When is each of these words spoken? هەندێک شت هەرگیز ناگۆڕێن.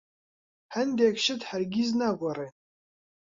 هەندێک 0.75 1.15
شت 1.25 1.41
هەرگیز 1.49 1.89
ناگۆڕێن. 1.99 2.53